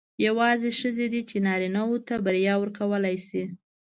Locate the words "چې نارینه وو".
1.29-1.97